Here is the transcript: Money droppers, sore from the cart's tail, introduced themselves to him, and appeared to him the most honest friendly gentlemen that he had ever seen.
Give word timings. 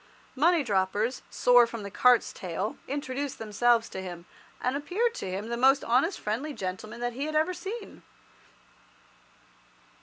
Money 0.35 0.63
droppers, 0.63 1.21
sore 1.29 1.67
from 1.67 1.83
the 1.83 1.91
cart's 1.91 2.33
tail, 2.33 2.75
introduced 2.87 3.37
themselves 3.37 3.87
to 3.87 4.01
him, 4.01 4.25
and 4.59 4.75
appeared 4.75 5.13
to 5.13 5.29
him 5.29 5.49
the 5.49 5.55
most 5.57 5.83
honest 5.83 6.19
friendly 6.19 6.53
gentlemen 6.53 6.99
that 6.99 7.13
he 7.13 7.25
had 7.25 7.35
ever 7.35 7.53
seen. 7.53 8.01